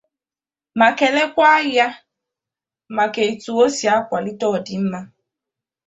[0.79, 1.87] ma kelekwa ya
[2.97, 4.99] maka etu o si akwàlite ọdịmma